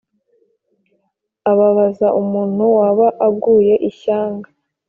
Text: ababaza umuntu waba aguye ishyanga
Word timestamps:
ababaza 1.51 2.07
umuntu 2.21 2.63
waba 2.75 3.07
aguye 3.27 3.75
ishyanga 3.89 4.49